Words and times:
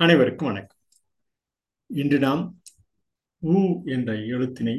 அனைவருக்கும் 0.00 0.48
வணக்கம். 0.48 0.80
இன்று 1.90 2.18
நாம் 2.18 2.42
உ 3.42 3.54
என்ற 3.84 4.12
எழுத்தினை 4.14 4.74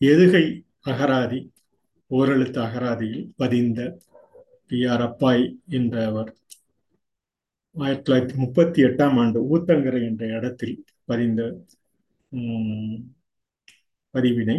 எதுகை 0.00 0.42
அகராதி 0.80 1.40
ஓரெழுத்து 2.10 2.58
அகராதியில் 2.58 3.24
பதிந்த 3.36 3.80
பி 4.66 4.84
ஆர் 4.84 5.00
அப்பாய் 5.00 5.44
என்றவர் 5.68 6.30
ஆயிரத்தி 7.76 8.04
தொள்ளாயிரத்தி 8.04 8.36
முப்பத்தி 8.36 8.82
எட்டாம் 8.82 9.18
ஆண்டு 9.18 9.40
ஊத்தங்கரை 9.54 10.02
என்ற 10.04 10.26
இடத்தில் 10.26 10.76
பதிந்த 11.04 11.40
உம், 12.28 13.12
பதிவினை 14.14 14.58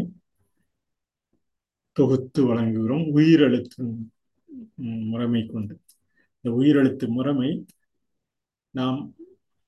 தொகுத்து 1.91 2.43
வழங்குகிறோம். 2.43 3.07
உயிரெழுத்து 3.15 3.81
உம், 3.83 5.07
முறைமை 5.11 5.45
கொண்டு. 5.45 5.75
இந்த 6.35 6.57
உயிரெழுத்து 6.57 7.07
முறைமை 7.07 7.65
நாம் 8.75 8.99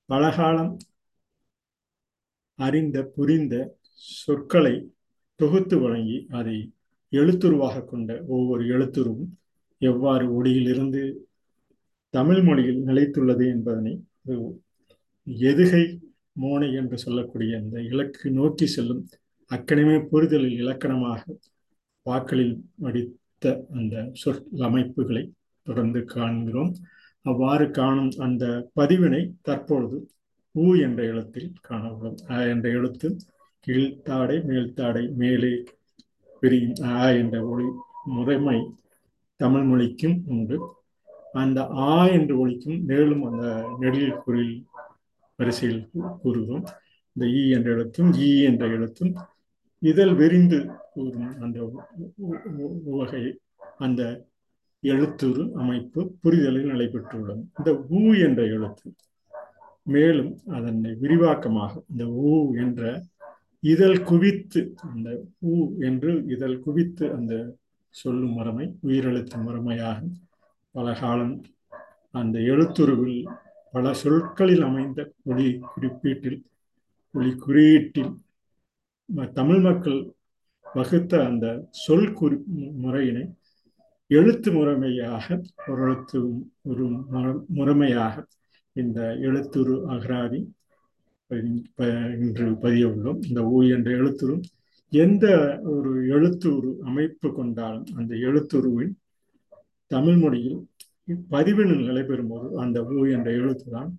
பலகாலம் 0.09 0.73
அறிந்த 2.59 2.97
புரிந்த 3.15 3.55
சொற்களை 4.15 4.73
தொகுத்து 5.39 5.75
வழங்கி 5.79 6.17
அதை 6.29 6.57
எழுத்துருவாக 7.13 7.85
கொண்ட 7.85 8.23
ஒவ்வொரு 8.27 8.63
எழுத்துருவும் 8.65 9.31
எவ்வாறு 9.81 10.25
ஒளியிலிருந்து 10.37 11.01
தமிழ் 12.13 12.41
மொழியில் 12.43 12.81
நிலைத்துள்ளது 12.85 13.45
என்பதனை 13.47 13.93
எதுகை 15.27 15.83
மோனை 16.41 16.69
என்று 16.73 16.97
சொல்லக்கூடிய 16.97 17.57
அந்த 17.57 17.81
இலக்கு 17.81 18.27
நோக்கி 18.31 18.65
செல்லும் 18.65 19.03
அக்கனமே 19.51 19.97
புரிதலில் 20.07 20.57
இலக்கணமாக 20.59 21.21
வாக்களில் 22.05 22.55
வடித்த 22.75 23.45
அந்த 23.73 23.95
சொற் 24.13 24.43
அமைப்புகளை 24.59 25.23
தொடர்ந்து 25.67 25.99
காண்கிறோம். 26.05 26.71
அவ்வாறு 27.25 27.65
காணும் 27.71 28.13
அந்த 28.19 28.45
பதிவினை 28.75 29.21
தற்பொழுது 29.41 29.97
ஊ 30.55 30.65
என்ற 30.79 30.99
எழுத்தில் 31.03 31.49
காணப்படும் 31.61 32.19
அ 32.29 32.37
என்ற 32.47 32.65
எழுத்து 32.69 33.07
கீழ்த்தாடை 33.67 34.37
மேல்தாடை 34.47 35.03
மேலே 35.15 35.53
பிரியும் 36.43 36.77
அ 36.93 37.05
என்ற 37.13 37.37
ஒளி 37.47 37.67
முறைமை 38.09 38.59
தமிழ் 39.39 39.65
மொழிக்கும் 39.65 40.17
உண்டு 40.27 40.57
அந்த 41.33 41.59
ஆ 41.87 41.95
என்று 42.09 42.33
ஒழிக்கும் 42.41 42.79
மேலும் 42.83 43.23
அந்த 43.29 43.45
நெடில் 43.79 44.19
குரில் 44.19 44.55
வரிசையில் 45.39 45.81
கூறுகிறோம் 46.21 46.65
இந்த 47.15 47.25
ஈ 47.33 47.41
என்ற 47.49 47.69
எழுத்தும் 47.71 48.11
ஈ 48.21 48.29
என்ற 48.43 48.65
எழுத்தும் 48.67 49.11
இதழ் 49.81 50.13
விரிந்து 50.13 50.59
கூறும் 50.93 51.33
அந்த 51.39 51.57
வகை 52.93 53.23
அந்த 53.77 54.01
எழுத்துரு 54.83 55.43
அமைப்பு 55.55 56.01
புரிதலில் 56.21 56.71
நடைபெற்றுள்ளது. 56.71 57.41
இந்த 57.57 57.71
ஊ 57.89 58.01
என்ற 58.17 58.41
எழுத்து 58.47 58.87
மேலும் 59.87 60.31
அதனை 60.47 60.91
விரிவாக்கமாக 61.01 61.73
இந்த 61.91 62.05
ஊ 62.25 62.31
என்ற 62.55 62.81
இதழ் 63.63 63.99
குவித்து 64.03 64.61
அந்த 64.89 65.09
ஊ 65.47 65.55
என்று 65.79 66.11
இதழ் 66.27 66.59
குவித்து 66.59 67.05
அந்த 67.13 67.33
சொல்லும் 67.95 68.33
முறைமை 68.33 68.65
உயிரெழுத்து 68.87 69.37
முறைமையாக 69.37 69.99
பல 70.75 70.93
காலம் 70.93 71.35
அந்த 72.13 72.37
எழுத்துருவில் 72.51 73.19
பல 73.73 73.93
சொற்களில் 73.93 74.61
அமைந்த 74.61 74.99
ஒளி 75.23 75.47
குறிப்பீட்டில் 75.71 76.39
ஒளி 77.15 77.31
குறியீட்டில் 77.35 78.11
தமிழ் 79.33 79.59
மக்கள் 79.59 79.99
வகுத்த 80.65 81.13
அந்த 81.25 81.45
சொல் 81.79 82.13
குறி 82.13 82.37
முறையினை 82.77 83.23
எழுத்து 84.11 84.49
முறைமையாக 84.51 85.27
ஒரு 85.67 85.79
எழுத்து 85.85 86.19
ஒரு 86.65 86.85
முறைமையாக 87.55 88.15
இந்த 88.75 88.99
எழுத்துரு 89.21 89.75
அகராதி 89.87 90.39
இன்று 92.19 92.47
பதிய 92.61 92.85
உள்ளோம் 92.87 93.19
இந்த 93.27 93.41
ஊ 93.47 93.59
என்ற 93.67 93.89
எழுத்துரு 93.95 94.35
எந்த 94.91 95.25
ஒரு 95.65 95.91
எழுத்துரு 96.07 96.71
அமைப்பு 96.85 97.29
கொண்டாலும் 97.31 97.87
அந்த 97.95 98.13
எழுத்துருவின் 98.25 98.93
தமிழ் 99.91 100.19
மொழியில் 100.19 100.59
பதிவினில் 101.31 101.85
நடைபெறும் 101.85 102.29
போது 102.29 102.47
அந்த 102.59 102.77
ஊ 102.91 103.01
என்ற 103.07 103.29
எழுத்து 103.33 103.67
தான் 103.71 103.91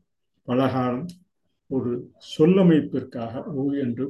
பலகாலம் 0.48 1.08
ஒரு 1.70 1.92
சொல்லமைப்பிற்காக 2.36 3.42
ஊ 3.54 3.64
என்று 3.78 4.06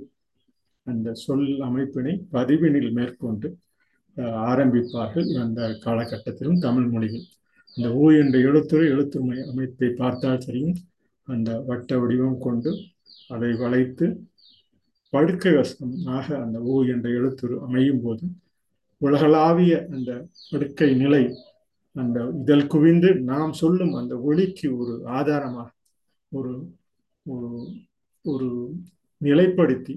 அந்த 0.87 1.15
சொல் 1.23 1.47
அமைப்பினை 1.61 2.15
பதிவினில் 2.33 2.93
மேற்கொண்டு 2.93 3.49
ஆரம்பிப்பார்கள் 4.17 5.27
அந்த 5.37 5.69
காலகட்டத்திலும் 5.85 6.59
தமிழ் 6.59 6.87
மொழியில். 6.87 7.27
அந்த 7.75 7.89
ஊ 7.95 8.05
என்ற 8.19 8.39
எழுத்துறை 8.39 8.87
எழுத்துமை 8.89 9.39
அமைப்பை 9.51 9.89
பார்த்தால் 9.89 10.39
தெரியும். 10.39 10.77
அந்த 11.29 11.61
வட்ட 11.61 11.99
வடிவம் 11.99 12.39
கொண்டு 12.39 12.71
அதை 13.29 13.53
வளைத்து 13.53 14.07
படுக்கை 15.13 15.53
வசமாக 15.55 16.39
அந்த 16.39 16.59
ஊ 16.61 16.85
என்ற 16.85 17.09
எழுத்துரு 17.09 17.61
அமையும் 17.61 18.01
போது 18.01 18.25
உலகளாவிய 19.01 19.87
அந்த 19.91 20.29
படுக்கை 20.51 20.95
நிலை 20.95 21.23
அந்த 21.93 22.33
இதழ் 22.41 22.67
குவிந்து 22.67 23.15
நாம் 23.15 23.53
சொல்லும் 23.53 23.95
அந்த 23.95 24.19
ஒளிக்கு 24.19 24.79
ஒரு 24.79 25.05
ஆதாரமாக 25.07 25.71
ஒரு 26.29 26.55
ஒரு 27.27 27.51
ஒரு 28.25 28.75
நிலைப்படுத்தி 29.25 29.95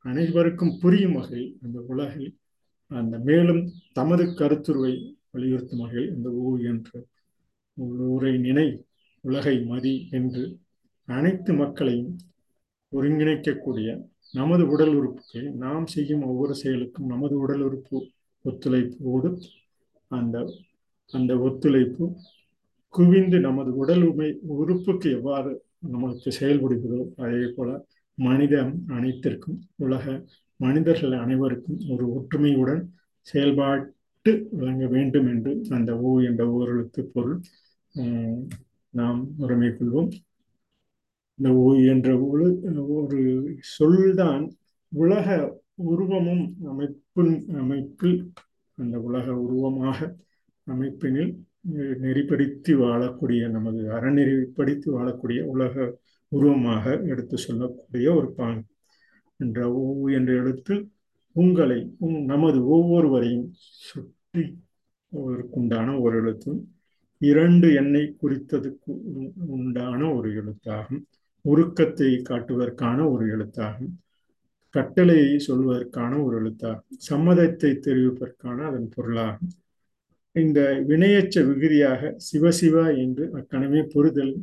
அனைவருக்கும் 0.00 0.78
புரியும் 0.78 1.12
வகையில் 1.12 1.58
அந்த 1.62 1.80
உலகில் 1.88 2.30
அந்த 2.90 3.16
மேலும் 3.18 3.62
தமது 3.92 4.24
கருத்துருவை 4.34 4.92
வலியுறுத்தும் 5.30 5.82
வகையில் 5.82 6.12
இந்த 6.14 6.28
ஊ 6.42 6.50
என்று 6.64 6.98
ஊரை 8.06 8.32
நினை 8.38 8.66
உலகை 9.24 9.56
மதி 9.64 9.94
என்று 10.10 10.44
அனைத்து 11.08 11.52
மக்களையும் 11.52 12.12
ஒருங்கிணைக்கக்கூடிய 12.92 13.88
நமது 14.34 14.64
உடல் 14.66 14.94
உறுப்புக்கு 14.94 15.40
நாம் 15.56 15.86
செய்யும் 15.86 16.24
ஒவ்வொரு 16.26 16.54
செயலுக்கும் 16.54 17.06
நமது 17.06 17.34
உடல் 17.38 17.62
உறுப்பு 17.62 17.98
ஒத்துழைப்போடு 18.44 19.30
அந்த 20.10 20.36
அந்த 21.10 21.32
ஒத்துழைப்பு 21.38 22.04
குவிந்து 22.94 23.38
நமது 23.40 23.70
உடல் 23.74 24.04
உமை 24.04 24.28
உறுப்புக்கு 24.54 25.08
எவ்வாறு 25.10 25.50
நமக்கு 25.88 26.30
செயல்படுகிறதோ 26.40 27.02
அதே 27.20 27.44
போல 27.56 27.68
மனித 28.18 28.54
அனைத்திற்கும் 28.88 29.58
உலக 29.76 30.04
மனிதர்கள் 30.60 31.14
அனைவருக்கும் 31.18 31.80
ஒரு 31.88 32.04
ஒற்றுமையுடன் 32.16 32.82
செயல்பாட்டு 33.26 34.32
வழங்க 34.50 34.86
வேண்டும் 34.86 35.28
என்று 35.28 35.52
அந்த 35.68 35.92
ஊ 36.00 36.10
என்ற 36.22 36.42
ஓரெழுத்து 36.56 37.02
பொருள் 37.12 37.38
நாம் 38.94 39.20
உரிமை 39.36 39.70
கொள்வோம் 39.70 40.10
இந்த 41.38 41.50
ஊ 41.60 41.66
என்ற 41.84 42.08
ஒரு 42.96 43.20
சொல்தான் 43.76 44.44
உலக 44.92 45.26
உருவமும் 45.90 46.44
அமைப்பின் 46.64 47.34
அமைப்பில் 47.54 48.18
அந்த 48.78 48.96
உலக 49.00 49.26
உருவமாக 49.34 49.98
அமைப்பினில் 50.66 51.32
நெறிப்படுத்தி 52.02 52.72
வாழக்கூடிய 52.82 53.42
நமது 53.48 53.80
அறநெறிப்படுத்தி 53.96 54.88
வாழக்கூடிய 54.96 55.40
உலக 55.54 55.74
உருவமாக 56.32 56.84
எடுத்து 57.12 57.36
சொல்லக்கூடிய 57.38 58.08
ஒரு 58.14 58.28
பாங்கு. 58.32 58.69
என்ற 59.40 59.60
ஊ 59.80 59.84
என்ற 60.10 60.30
எழுத்து 60.34 60.74
உங்களை 61.36 61.78
நமது 62.24 62.58
ஒவ்வொருவரையும் 62.66 63.48
சுற்றி 63.82 64.44
உண்டான 65.52 65.88
ஒரு 66.00 66.14
எழுத்தும் 66.16 66.60
இரண்டு 67.20 67.66
எண்ணை 67.72 68.04
குறித்ததுக்கு 68.22 68.92
உண்டான 69.56 70.00
ஒரு 70.12 70.28
எழுத்தாகும் 70.32 71.02
உருக்கத்தை 71.44 72.10
காட்டுவதற்கான 72.28 72.98
ஒரு 73.12 73.24
எழுத்தாகும் 73.34 73.90
கட்டளையை 74.74 75.36
சொல்வதற்கான 75.46 76.12
ஒரு 76.24 76.34
எழுத்தாகும் 76.40 76.98
சம்மதத்தை 77.08 77.70
தெரிவிப்பதற்கான 77.78 78.58
அதன் 78.66 78.90
பொருளாகும். 78.96 79.52
இந்த 80.36 80.60
வினையச்ச 80.88 81.36
விகுதியாக 81.46 82.12
சிவசிவா 82.26 82.84
என்று 82.96 83.24
அக்கணமே 83.38 83.82
புரிதல் 83.94 84.34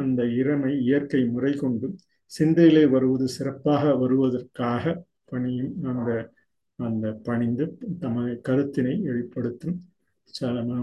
அந்த 0.00 0.20
இறமை 0.36 0.72
இயற்கை 0.80 1.20
முறை 1.26 1.52
கொண்டு 1.54 1.88
சிந்தையிலே 2.30 2.84
வருவது 2.90 3.26
சிறப்பாக 3.28 3.92
வருவதற்காக 3.96 4.84
பணியும் 5.24 5.72
அந்த 5.90 6.10
அந்த 6.78 7.06
பணிந்து 7.22 7.64
தமது 8.00 8.32
கருத்தினை 8.48 8.94
வெளிப்படுத்தும் 9.02 9.78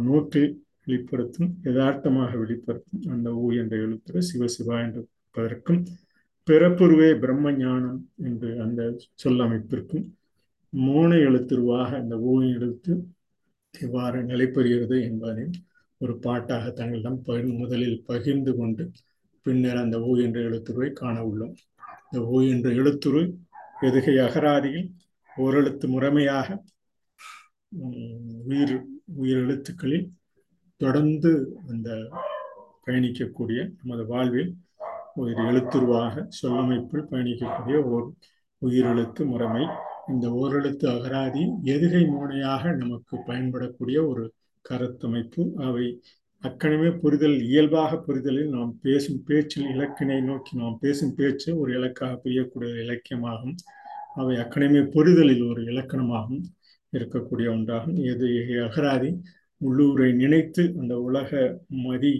நோக்கில் 0.05 0.49
வெளிப்படுத்தும் 0.83 1.49
யதார்த்தமாக 1.63 2.31
வெளிப்படுத்தும் 2.37 3.05
அந்த 3.09 3.29
ஊ 3.35 3.47
என்ற 3.53 3.73
எழுத்துரு 3.77 4.19
சிவசிவா 4.29 4.77
என்று 4.83 5.01
இருப்பதற்கும் 5.01 5.81
பிறப்புருவே 6.47 7.09
பிரம்ம 7.19 7.51
ஞானம் 7.57 7.99
என்று 8.23 8.49
அந்த 8.61 8.81
சொல்லமைப்பிற்கும் 9.23 10.05
மூணு 10.73 11.15
எழுத்துருவாக 11.19 11.89
அந்த 11.97 12.15
ஊ 12.25 12.33
எழுத்து 12.49 12.93
எவ்வாறு 13.75 14.19
நிலைபெறுகிறது 14.23 14.97
என்பதையும் 15.01 15.57
ஒரு 16.01 16.13
பாட்டாக 16.17 16.65
தங்களிடம் 16.71 17.19
பகிர் 17.25 17.51
முதலில் 17.57 17.99
பகிர்ந்து 18.05 18.51
கொண்டு 18.57 18.83
பின்னர் 19.43 19.81
அந்த 19.83 19.97
ஓ 20.01 20.15
என்ற 20.25 20.39
எழுத்துருவை 20.49 20.89
காண 21.01 21.17
உள்ளோம். 21.29 21.53
இந்த 22.03 22.19
ஓ 22.25 22.41
என்ற 22.53 22.69
எழுத்துரு 22.69 23.21
எதுகை 23.81 24.15
அகராதியில் 24.27 24.87
ஓரெழுத்து 25.37 25.87
முறைமையாக 25.95 26.57
உயிர் 28.49 28.75
எழுத்துக்களில் 29.45 30.07
தொடர்ந்து 30.81 31.31
அந்த 31.67 31.89
பயணிக்கக்கூடிய 32.85 33.59
நமது 33.81 34.03
வாழ்வில் 34.05 34.51
ஒரு 35.19 35.31
எழுத்துருவாக 35.49 36.25
சொல்லமைப்பில் 36.39 37.09
பயணிக்கக்கூடிய 37.11 37.77
ஓர் 37.93 38.07
உயிரெழுத்து 38.61 39.21
முறைமை. 39.25 39.63
இந்த 40.07 40.25
ஓரெழுத்து 40.41 40.85
அகராதி 40.95 41.43
எதுகை 41.73 42.03
மோனையாக 42.13 42.73
நமக்கு 42.81 43.15
பயன்படக்கூடிய 43.27 43.97
ஒரு 44.07 44.23
கருத்தமைப்பு. 44.65 45.43
அவை 45.67 45.87
அக்கணமே 46.43 46.89
புரிதல் 46.91 47.37
இயல்பாக 47.41 47.97
புரிதலில் 47.97 48.49
நாம் 48.49 48.71
பேசும் 48.81 49.23
பேச்சில் 49.25 49.65
இலக்கினை 49.65 50.17
நோக்கி 50.23 50.57
நாம் 50.57 50.77
பேசும் 50.81 51.13
பேச்சு 51.15 51.49
ஒரு 51.59 51.71
இலக்காக 51.73 52.19
புரியக்கூடிய 52.23 52.73
இலக்கியமாகும். 52.83 53.55
அவை 54.13 54.35
அக்கணமே 54.35 54.81
புரிதலில் 54.81 55.43
ஒரு 55.49 55.61
இலக்கணமாகும் 55.63 56.43
இருக்கக்கூடிய 56.93 57.47
ஒன்றாகும். 57.55 57.97
எது 58.03 58.27
அகராதி? 58.67 59.09
உள்ளூரை 59.61 60.09
நினைத்து 60.13 60.63
அந்த 60.79 60.93
உலக 60.99 61.31
மதி 61.67 62.13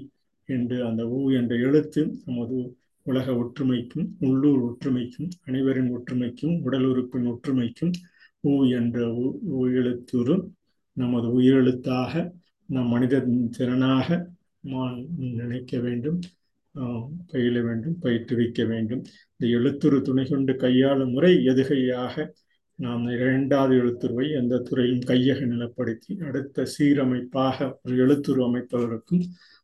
என்று 0.49 0.77
அந்த 0.85 1.03
ஊ 1.07 1.19
என்ற 1.33 1.55
எழுத்து 1.55 2.03
நமது 2.25 2.57
உலக 3.05 3.31
ஒற்றுமைக்கும் 3.33 4.07
உள்ளூர் 4.19 4.61
ஒற்றுமைக்கும் 4.63 5.29
அனைவரின் 5.45 5.91
ஒற்றுமைக்கும் 5.97 6.55
உடல் 6.61 6.85
உறுப்பின் 6.85 7.27
ஒற்றுமைக்கும் 7.27 7.93
ஊ 8.47 8.53
என்ற 8.69 8.97
எழுத்துரு 9.77 10.35
நமது 10.97 11.27
உயிரெழுத்தாக 11.39 12.13
நம் 12.67 12.87
மனித 12.87 13.15
திறனாக 13.57 14.07
நினைக்க 15.39 15.79
வேண்டும் 15.79 16.19
பயில 17.31 17.61
வேண்டும் 17.67 17.95
பயிற்றுவிக்க 18.01 18.61
வேண்டும். 18.67 19.03
இந்த 19.35 19.45
எழுத்துரு 19.57 19.97
துணை 20.01 20.25
கொண்டு 20.25 20.53
கையாளும் 20.55 21.11
முறை 21.11 21.33
எதுகையாக? 21.51 22.25
நாம் 22.79 23.05
இரண்டாவது 23.15 23.75
எழுத்துருவை 23.81 24.25
எந்த 24.39 24.57
துறையிலும் 24.57 25.07
கையக 25.11 25.39
நிலப்படுத்தி 25.53 26.13
அடுத்த 26.27 26.65
சீரமைப்பாக 26.77 27.69
ஒரு 27.83 27.95
எழுத்துரு 28.05 28.41
அமைப்பதற்கும் 28.47 29.23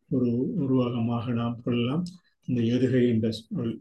ஒரு 0.10 0.30
உருவகமாக 0.64 1.34
நாம் 1.42 1.60
கொள்ளலாம். 1.64 2.06
இந்த 2.48 2.62
எதுகை 2.76 3.04
என்ற 3.10 3.32
சொல். 3.32 3.76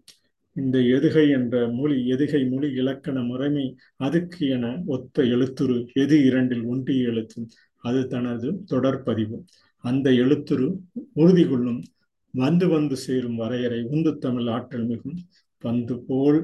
இந்த 0.57 0.79
எதுகை 0.97 1.25
என்ற 1.31 1.57
மொழி 1.79 1.97
எதுகை 2.13 2.41
மொழி 2.51 2.69
இலக்கண 2.81 3.19
முறைமை 3.23 3.67
அதுக்கு 4.07 4.43
என 4.57 4.67
ஒத்த 4.87 5.23
எழுத்துரு 5.35 5.77
எது 6.03 6.17
இரண்டில் 6.25 6.65
ஒன்றிய 6.73 7.09
எழுத்தும் 7.09 7.47
அது 7.85 8.07
தனது 8.07 8.49
தொடர்பதிவு. 8.71 9.37
அந்த 9.85 10.11
எழுத்துரு 10.23 10.67
உறுதி 11.13 11.45
கொள்ளும் 11.45 11.81
வந்து 12.35 12.69
வந்து 12.69 12.97
சேரும் 12.97 13.37
வரையறை 13.37 13.83
உந்து 13.85 14.19
தமிழ் 14.19 14.49
ஆற்றல் 14.49 14.87
மிகும் 14.87 15.19
பந்து 15.65 15.95
போல் 16.03 16.41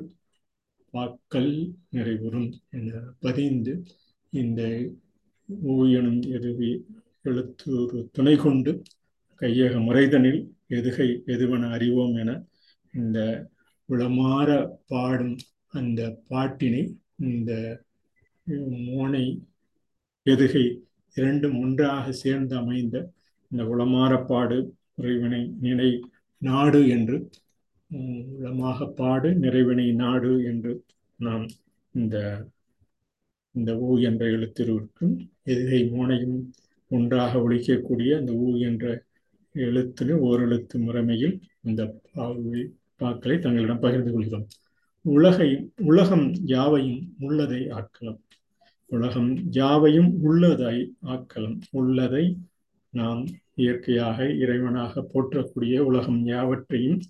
வாக்கள் 0.95 1.51
நிறைவுறும் 1.91 2.49
என 2.71 2.91
பதிந்து 3.21 3.73
இந்த 4.33 4.61
ஊ 5.69 5.75
எதுவி 6.37 6.71
எழுத்துரு 7.25 8.03
துணை 8.13 8.37
கொண்டு 8.37 8.73
கையக 9.41 9.75
முறைதனில் 9.85 10.41
எதுகை 10.69 11.09
எதுவென 11.27 11.71
அறிவோம் 11.71 12.17
என 12.17 12.31
இந்த 12.95 13.19
உளமாற 13.89 14.49
பாடும் 14.87 15.37
அந்த 15.73 16.01
பாட்டினை 16.31 16.83
இந்த 17.29 17.53
மோனை 18.87 19.25
எதுகை 20.27 20.65
இரண்டும் 21.15 21.61
ஒன்றாக 21.61 22.13
சேர்ந்து 22.13 22.57
அமைந்த 22.57 23.13
இந்த 23.49 23.65
உளமாறப்பாடு 23.65 24.69
இறைவனை 24.95 25.47
நினை 25.61 26.01
நாடு 26.39 26.89
என்று 26.89 27.31
உளமாக 28.39 28.87
பாடு 28.95 29.29
நிறைவினை 29.31 29.93
நாடு 29.95 30.45
என்று 30.45 30.85
நாம் 31.17 31.47
இந்த 31.95 32.47
இந்த 33.55 33.73
ஊ 33.75 33.99
என்ற 34.01 34.27
எழுத்திற்கும் 34.27 35.15
எதிரை 35.43 35.91
மோனையும் 35.91 36.53
ஒன்றாக 36.89 37.39
ஒழிக்கக்கூடிய 37.39 38.11
அந்த 38.19 38.33
ஊ 38.33 38.59
என்ற 38.59 39.05
எழுத்து 39.53 40.05
ஓரெழுத்து 40.05 40.77
முறைமையில் 40.79 41.41
இந்த 41.63 41.83
பாக்களை 43.01 43.39
தங்களிடம் 43.39 43.79
பகிர்ந்து 43.79 44.13
கொள்கிறோம். 44.13 44.47
உலகை 45.03 45.71
உலகம் 45.77 46.35
யாவையும் 46.45 47.15
உள்ளதை 47.19 47.69
ஆக்கலாம். 47.71 48.21
உலகம் 48.89 49.31
யாவையும் 49.51 50.11
உள்ளதை 50.23 50.77
ஆக்கலாம். 51.13 51.57
உள்ளதை 51.71 52.25
நாம் 52.91 53.23
இயற்கையாக 53.55 54.27
இறைவனாக 54.43 55.03
போற்றக்கூடிய 55.13 55.79
உலகம் 55.89 56.21
யாவற்றையும் 56.27 57.01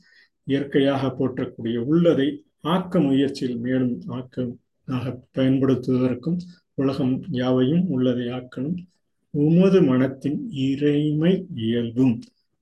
இயற்கையாக 0.46 1.10
போற்றக்கூடிய 1.18 1.76
உள்ளதை 1.92 2.28
ஆக்க 2.74 3.00
முயற்சியில் 3.00 3.58
மேலும் 3.58 3.94
ஆக்கமாக 4.08 5.04
பயன்படுத்துவதற்கும் 5.36 6.38
உலகம் 6.74 7.14
யாவையும் 7.40 7.84
உள்ளதை 7.88 8.26
ஆக்கணும். 8.38 8.78
உமது 9.34 9.80
மனத்தின் 9.82 10.38
இறைமை 10.68 11.32
இயல்பும். 11.54 12.14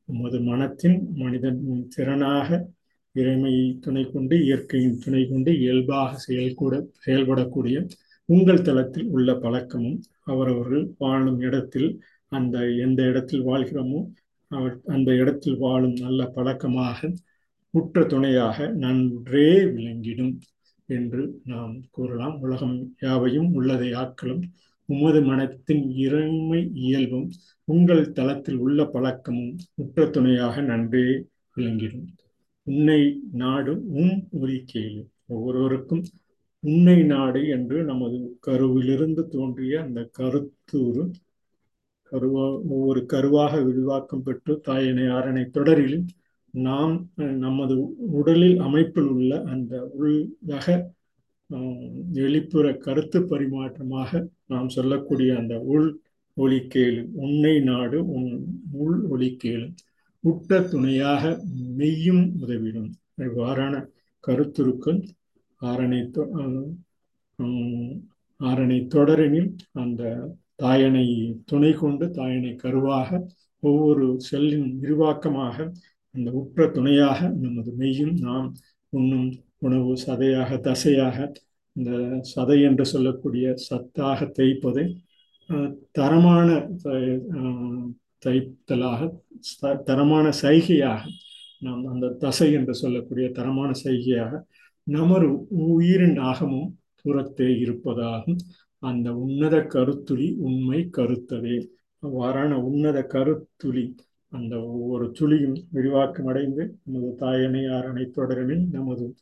உமது 0.09 0.39
மனத்தின் 0.41 0.99
மனிதன் 1.15 1.61
திறனாக 1.97 2.49
இறைமையை 3.15 3.67
துணை 3.79 4.03
கொண்டு 4.11 4.35
இயற்கையின் 4.45 4.99
துணை 5.05 5.23
கொண்டு 5.29 5.51
இயல்பாக 5.61 6.11
செயல்கூட 6.27 6.75
செயல்படக்கூடிய 7.07 7.77
உங்கள் 8.29 8.63
தளத்தில் 8.63 9.09
உள்ள 9.09 9.31
பழக்கமும் 9.35 9.99
அவரவர்கள் 10.25 10.85
வாழும் 10.99 11.41
இடத்தில் 11.41 11.91
அந்த 12.33 12.57
எந்த 12.77 13.01
இடத்தில் 13.03 13.47
வாழ்கிறோமோ 13.47 14.01
அவர் 14.51 14.75
அந்த 14.87 15.11
இடத்தில் 15.15 15.59
வாழும் 15.59 15.97
நல்ல 16.01 16.27
பழக்கமாக 16.27 17.11
உற்ற 17.75 18.05
துணையாக 18.05 18.69
நன்றே 18.75 19.49
விளங்கிடும் 19.75 20.35
என்று 20.89 21.23
நாம் 21.45 21.75
கூறலாம். 21.91 22.37
உலகம் 22.41 22.77
யாவையும் 23.01 23.49
உள்ளதை 23.53 23.91
ஆக்களும் 23.95 24.43
உமது 24.89 25.21
மனத்தின் 25.23 25.85
இறைமை 25.97 26.61
இயல்பும் 26.75 27.29
உங்கள் 27.69 28.13
தளத்தில் 28.13 28.57
உள்ள 28.57 28.81
பழக்கமும் 28.85 29.55
உற்ற 29.75 30.07
துணையாக 30.09 30.61
நன்றே 30.61 31.07
விளங்கிடும். 31.57 32.07
உன்னை 32.67 33.01
நாடும் 33.33 33.83
உம் 33.93 34.17
உரிக்கையிலும் 34.41 35.11
ஒவ்வொருவருக்கும் 35.27 36.05
உன்னை 36.67 36.99
நாடு 37.05 37.41
என்று 37.49 37.79
நமது 37.85 38.19
கருவிலிருந்து 38.47 39.23
தோன்றிய 39.29 39.75
அந்த 39.83 40.01
கருத்தூறு 40.19 41.05
கருவா 42.13 42.45
ஒவ்வொரு 42.71 43.01
கருவாக 43.13 43.53
விரிவாக்கம் 43.65 44.23
பெற்று 44.23 44.53
தாயனை 44.69 45.07
ஆரணை 45.11 45.45
தொடரில் 45.51 45.99
நாம் 46.55 46.95
நமது 47.39 47.75
உடலில் 48.13 48.59
அமைப்பில் 48.59 49.11
உள்ள 49.15 49.33
அந்த 49.45 49.73
உள்ளக 49.97 50.67
வெளிப்புற 52.13 52.67
கருத்து 52.77 53.19
பரிமாற்றமாக 53.23 54.11
நாம் 54.47 54.69
சொல்லக்கூடிய 54.69 55.31
அந்த 55.37 55.55
உள் 55.65 55.89
ஒலிக்கேளு 56.37 57.03
உன்னை 57.17 57.55
நாடு 57.63 57.99
உன் 58.07 58.31
உள் 58.79 58.97
ஒலிக்கேளு 59.11 59.67
உட்ட 60.25 60.59
துணையாக 60.69 61.23
மெய்யும் 61.79 62.25
உதவிடும். 62.41 62.91
இவ்வாறான 63.19 63.75
கருத்துருக்கள் 64.25 64.99
ஆரணை 65.63 66.01
ஆரணை 68.41 68.79
தொடரினில் 68.89 69.51
அந்த 69.73 70.03
தாயனை 70.63 71.07
துணை 71.45 71.73
கொண்டு 71.73 72.05
தாயனை 72.11 72.53
கருவாக 72.57 73.11
ஒவ்வொரு 73.63 74.07
செல்லின் 74.21 74.71
விரிவாக்கமாக 74.81 75.57
அந்த 76.15 76.29
உற்ற 76.33 76.67
துணையாக 76.69 77.29
நமது 77.41 77.71
மெய்யும் 77.77 78.15
நாம் 78.19 78.49
உண்ணும் 78.93 79.29
உணவு 79.59 79.93
சதையாக 80.07 80.59
தசையாக 80.59 81.19
இந்த 81.77 81.91
சதை 82.35 82.59
என்று 82.63 82.85
சொல்லக்கூடிய 82.85 83.47
சத்தாக 83.69 84.29
தைப்பதை 84.37 84.87
தரமான 85.91 86.49
தைத்தலாக 88.25 89.01
தரமான 89.85 90.27
சைகையாக 90.43 91.03
நாம் 91.63 91.83
அந்த 91.87 92.15
தசை 92.19 92.49
என்று 92.53 92.75
சொல்லக்கூடிய 92.75 93.27
தரமான 93.31 93.71
சைகையாக 93.85 94.33
நமது 94.87 95.47
உயிரின் 95.51 96.19
ஆகமும் 96.19 96.79
புறத்தே 97.03 97.45
இருப்பதாகும். 97.45 98.39
அந்த 98.79 99.15
உன்னத 99.15 99.63
கருத்துளி 99.63 100.37
உண்மை 100.39 100.91
கருத்ததே. 100.97 101.67
அவ்வாறான 102.03 102.53
உன்னத 102.63 103.03
கருத்துளி 103.03 103.95
அந்த 104.29 104.63
ஒவ்வொரு 104.63 105.13
துளியும் 105.19 105.57
விரிவாக்கம் 105.71 106.27
அடைந்து 106.27 106.79
நமது 106.83 107.15
தாயணை 107.19 107.63
ஆரணை 107.69 108.67
நமது 108.71 109.15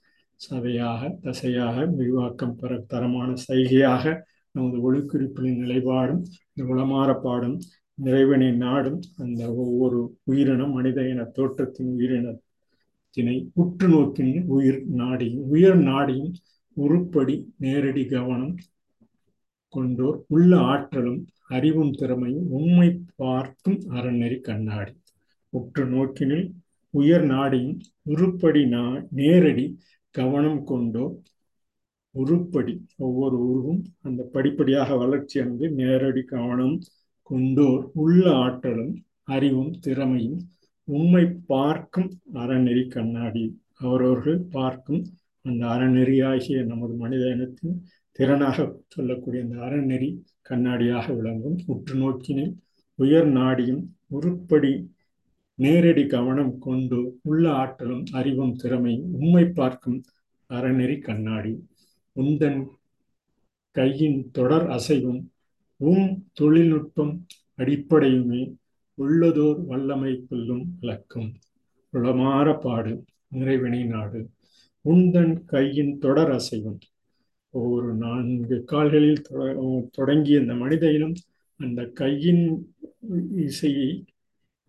சதையாக 0.51 1.19
தசையாக 1.23 1.87
விரிவாக்கம் 1.87 2.57
பெற 2.57 2.85
தரமான 2.87 3.35
சைகையாக 3.49 4.23
நமது 4.51 4.93
ஒழுக்குறிப்பின் 4.93 5.61
நிலைப்பாடும் 5.61 6.23
உளமாற 6.57 7.21
பாடும் 7.21 7.59
நிறைவனை 8.05 8.57
நாடும் 8.57 9.01
அந்த 9.17 9.55
ஒவ்வொரு 9.55 10.17
உயிரினம் 10.25 10.73
மனித 10.73 11.09
இன 11.09 11.25
தோற்றத்தின் 11.25 11.97
உயிரினத்தினை 13.15 13.35
உற்று 13.55 13.87
நோக்கின் 13.89 14.33
உயிர் 14.47 14.81
நாடியும் 14.97 15.43
உயர் 15.47 15.81
நாடியும் 15.81 16.31
உருப்படி 16.77 17.35
நேரடி 17.57 18.05
கவனம் 18.07 18.55
கொண்டோர் 19.75 20.19
உள்ள 20.27 20.51
ஆற்றலும் 20.63 21.21
அறிவும் 21.49 21.93
திறமையும் 21.93 22.49
உண்மை 22.49 22.89
பார்க்கும் 23.17 23.79
அறநெறி 23.91 24.39
கண்ணாடி. 24.41 24.93
உற்று 25.53 25.85
நோக்கினில் 25.87 26.47
உயர் 26.95 27.27
நாடியும் 27.27 27.77
உருப்படி 28.07 28.63
நா 28.67 28.83
நேரடி 29.11 29.67
கவனம் 30.15 30.61
கொண்டோ 30.65 31.07
உருப்படி 32.15 32.75
ஒவ்வொரு 32.99 33.39
உருவும் 33.47 33.81
அந்த 34.03 34.23
படிப்படியாக 34.33 34.97
வளர்ச்சி 34.97 35.39
அடைந்து 35.41 35.69
நேரடி 35.75 36.25
கவனம் 36.25 36.77
கொண்டோர் 37.31 37.85
உள்ள 37.95 38.25
ஆற்றலும் 38.37 38.95
அறிவும் 39.29 39.73
திறமையும் 39.81 40.41
உண்மை 40.89 41.25
பார்க்கும் 41.47 42.11
அறநெறி 42.35 42.89
கண்ணாடி. 42.89 43.45
அவரவர்கள் 43.79 44.41
பார்க்கும் 44.51 45.03
அந்த 45.45 45.63
அறநெறியாகிய 45.67 46.65
நமது 46.65 46.95
மனித 46.95 47.25
இனத்தின் 47.29 47.77
திறனாக 48.19 48.57
சொல்லக்கூடிய 48.87 49.43
அந்த 49.43 49.57
அறநெறி 49.67 50.11
கண்ணாடியாக 50.43 51.07
விளங்கும். 51.13 51.57
உற்று 51.67 51.95
நோக்கினை 51.95 52.47
உயர் 52.99 53.29
நாடியும் 53.33 53.83
உருப்படி 54.11 54.73
நேரடி 55.59 56.07
கவனம் 56.07 56.55
கொண்டு 56.59 56.99
உள்ள 57.23 57.45
ஆற்றலும் 57.53 58.05
அறிவும் 58.13 58.55
திறமையும் 58.57 59.11
உண்மை 59.13 59.45
பார்க்கும் 59.45 59.99
அறநெறி 60.51 60.97
கண்ணாடி. 60.99 61.53
உந்தன் 62.17 62.61
கையின் 63.77 64.19
தொடர் 64.31 64.67
அசைவும் 64.69 65.21
உம் 65.81 66.11
தொழில்நுட்பம் 66.33 67.15
அடிப்படையுமே 67.59 68.43
உள்ளதோர் 68.99 69.61
வல்லமை 69.67 70.13
கொல்லும் 70.29 70.65
விளக்கும். 70.81 71.31
உளமாற 71.93 72.49
பாடு 72.61 72.93
நிறைவினை 73.35 73.83
நாடு. 73.87 74.21
உந்தன் 74.85 75.35
கையின் 75.45 75.99
தொடர் 75.99 76.31
அசைவும். 76.31 76.81
ஒரு 77.55 77.95
நான்கு 77.95 78.57
கால்களில் 78.65 79.21
தொடங்கிய 79.91 80.41
இந்த 80.41 80.55
மனித 80.55 80.85
இனம் 80.93 81.17
அந்த 81.61 81.81
கையின் 81.93 82.45
இசையை 83.37 83.91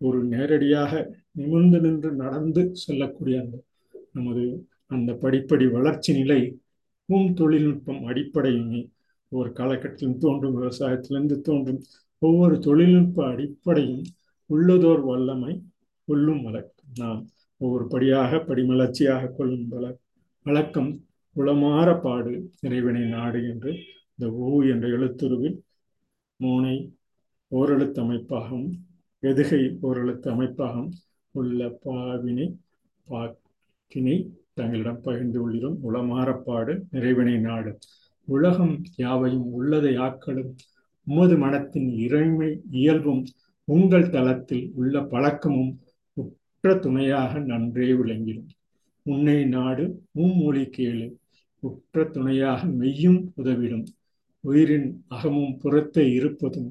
ஒரு 0.00 0.18
நேரடியாக 0.24 0.92
நிமிர்ந்து 1.32 1.78
நின்று 1.80 2.10
நடந்து 2.14 2.62
செல்லக்கூடிய 2.74 3.36
அந்த 3.40 3.56
நமது 4.12 4.44
அந்த 4.86 5.12
படிப்படி 5.22 5.66
வளர்ச்சி 5.70 6.12
நிலை 6.12 6.40
உம் 7.08 7.32
தொழில்நுட்பம் 7.32 8.02
அடிப்படையுமே 8.08 8.82
ஒரு 9.32 9.48
காலகட்டத்திலும் 9.50 10.18
தோன்றும் 10.18 10.54
விவசாயத்திலிருந்து 10.54 11.36
தோன்றும் 11.40 11.80
ஒவ்வொரு 12.22 12.58
தொழில்நுட்ப 12.58 13.26
அடிப்படையும் 13.26 14.04
உள்ளதோர் 14.50 15.02
வல்லமை 15.04 15.52
கொள்ளும் 16.08 16.42
வழக்கம். 16.42 16.90
நாம் 16.94 17.20
ஒவ்வொரு 17.60 17.86
படியாக 17.86 18.36
படிமலர்ச்சியாக 18.36 19.30
கொள்ளும் 19.36 19.68
வழ 19.68 19.84
வழக்கம் 20.46 20.90
உளமாற 21.36 21.88
பாடு 22.00 22.32
இறைவனை 22.60 23.02
நாடு 23.04 23.40
என்று 23.48 23.72
இந்த 24.14 24.26
ஊ 24.44 24.50
என்ற 24.72 24.86
எழுத்துருவில் 24.88 25.56
மூனை 26.40 26.76
ஓரெழுத்து 27.52 28.00
அமைப்பாகவும் 28.04 28.70
எதுகை 29.22 29.60
ஓரெழுத்து 29.82 30.28
அமைப்பாகவும் 30.34 30.92
உள்ள 31.30 31.68
பாவினை 31.84 32.46
பாக்கினை 33.06 34.16
தங்களிடம் 34.54 35.00
பகிர்ந்து 35.00 35.38
கொள்கிறோம் 35.40 35.78
உளமாறப்பாடு 35.88 36.72
நிறைவினை 36.92 37.36
நாடு. 37.40 37.72
உலகம் 38.28 38.74
யாவையும் 38.96 39.46
உள்ளதை 39.52 39.92
ஆக்களும் 39.98 40.52
உமது 41.06 41.36
மனத்தின் 41.36 41.88
இறைமை 41.96 42.50
இயல்பும் 42.70 43.22
உங்கள் 43.68 44.08
தளத்தில் 44.08 44.72
உள்ள 44.74 45.00
பழக்கமும் 45.02 45.72
உற்ற 46.12 46.74
துணையாக 46.76 47.38
நன்றே 47.40 47.88
விளங்கிடும். 47.92 48.48
உன்னை 49.06 49.44
நாடு 49.44 49.84
மூமொழி 50.12 50.64
கேளு 50.76 51.06
உற்ற 51.62 52.04
துணையாக 52.04 52.66
மெய்யும் 52.66 53.20
உதவிடும். 53.36 53.86
உயிரின் 54.40 54.88
அகமும் 55.08 55.56
புறத்தை 55.56 56.12
இருப்பதும் 56.12 56.70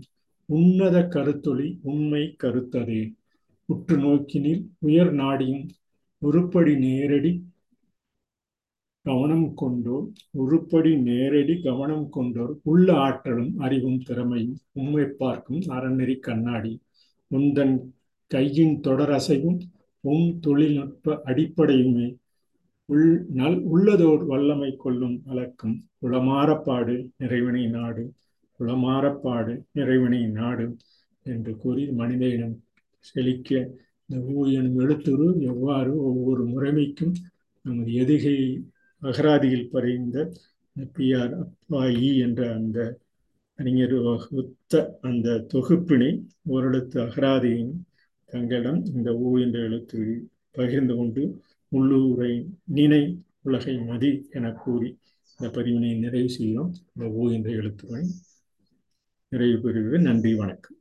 உன்னத 0.49 0.97
கருத்தொளி 1.15 1.67
உண்மை 1.81 2.23
கருத்ததே. 2.43 3.01
உற்று 3.69 3.97
நோக்கினில் 3.97 4.61
உயர் 4.79 5.13
நாடியும் 5.13 5.65
உருப்படி 6.21 6.73
நேரடி 6.77 7.31
கவனம் 9.05 9.47
கொண்டோர் 9.61 10.05
உருப்படி 10.41 10.91
நேரடி 11.01 11.55
கவனம் 11.61 12.07
கொண்டோர் 12.15 12.53
உள்ள 12.63 12.87
ஆற்றலும் 12.97 13.51
அறிவும் 13.57 13.99
திறமையும் 13.99 14.57
உண்மை 14.71 15.05
பார்க்கும் 15.17 15.61
அறநெறி 15.75 16.15
கண்ணாடி. 16.19 16.73
உந்தன் 17.31 17.75
கையின் 18.31 18.75
தொடரசைவும் 18.83 19.59
உம் 20.03 20.27
தொழில்நுட்ப 20.39 21.15
அடிப்படையுமே. 21.25 22.07
உள் 22.89 23.09
நல் 23.33 23.59
உள்ளதோர் 23.73 24.23
வல்லமை 24.25 24.71
கொள்ளும் 24.75 25.15
வழக்கம் 25.25 25.75
உளமாறப்பாடு 26.01 26.95
நிறைவினை 27.17 27.63
நாடு. 27.69 28.03
உளமாறப்பாடு 28.59 29.53
நிறைவினை 29.73 30.21
நாடு 30.31 30.65
என்று 31.25 31.53
கூறி 31.57 31.83
மனித 31.91 32.23
இனம் 32.27 32.57
செழிக்க 33.05 33.49
இந்த 34.09 34.17
ஊ 34.33 34.43
எனும் 34.57 34.77
எழுத்துரு 34.79 35.27
எவ்வாறு 35.51 35.91
ஒவ்வொரு 36.03 36.43
முறைமைக்கும் 36.45 37.13
நமது 37.65 37.91
எதுகை 38.03 38.35
அகராதியில் 39.01 39.69
பறிந்த 39.69 40.33
பிஆர் 40.75 41.33
அப்பாயி 41.43 42.17
என்ற 42.17 42.53
அந்த 42.53 42.99
அறிஞர் 43.55 43.93
வகுத்த 43.93 44.97
அந்த 45.01 45.45
தொகுப்பினை 45.53 46.23
ஓரெழுத்து 46.49 46.97
அகராதியின் 46.99 47.73
தங்களிடம் 48.25 48.85
இந்த 48.85 49.11
ஊ 49.11 49.41
என்ற 49.41 49.59
எழுத்து 49.59 50.29
பகிர்ந்து 50.51 50.95
கொண்டு 50.95 51.23
உள்ளூரை 51.71 52.47
நினை 52.63 53.03
உலகை 53.41 53.77
மதி 53.77 54.27
என 54.31 54.51
கூறி 54.51 54.97
இந்த 55.39 55.59
பதிவினை 55.59 55.99
நிறைவு 55.99 56.29
செய்கிறோம். 56.29 56.73
இந்த 56.93 57.05
ஊ 57.19 57.31
என்ற 57.31 57.49
எழுத்துக்களை 57.49 58.03
நிறைவு 59.31 59.61
பெறுவது 59.61 59.99
நன்றி 59.99 60.35
வணக்கம். 60.35 60.77